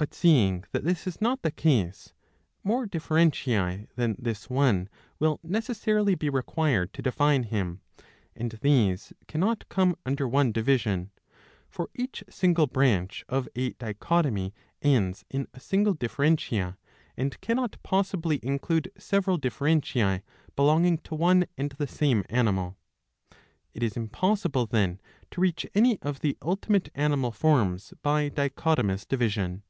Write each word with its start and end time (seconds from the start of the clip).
But 0.00 0.14
seeing 0.14 0.62
that 0.70 0.84
this 0.84 1.08
is 1.08 1.20
not 1.20 1.42
the 1.42 1.50
case, 1.50 2.12
more 2.62 2.86
differentiae 2.86 3.88
than 3.96 4.14
this 4.16 4.48
one 4.48 4.88
will 5.18 5.40
necessarily 5.42 6.14
be 6.14 6.30
required 6.30 6.92
to 6.92 7.02
define 7.02 7.42
him; 7.42 7.80
and 8.36 8.52
these 8.62 9.12
cannot 9.26 9.68
come 9.68 9.96
under 10.06 10.28
one 10.28 10.52
division; 10.52 11.10
for 11.68 11.88
each 11.96 12.22
single 12.30 12.68
branch 12.68 13.24
of 13.28 13.48
a 13.56 13.70
dichotomy 13.72 14.54
ends 14.82 15.24
in 15.30 15.48
a 15.52 15.58
single 15.58 15.94
differentia, 15.94 16.78
and 17.16 17.40
cannot 17.40 17.76
possibly 17.82 18.38
include 18.40 18.92
several 18.96 19.36
differentiae 19.36 20.22
belonging 20.54 20.98
to 20.98 21.16
one 21.16 21.44
and 21.56 21.70
the 21.72 21.88
same 21.88 22.22
animal. 22.30 22.76
It 23.74 23.82
is 23.82 23.96
impossible 23.96 24.66
then 24.66 25.00
to 25.32 25.40
reach 25.40 25.66
any 25.74 26.00
of 26.02 26.20
the 26.20 26.38
ultimate 26.40 26.88
animal 26.94 27.32
forms 27.32 27.94
by 28.02 28.30
dichotomous 28.30 29.04
division. 29.04 29.64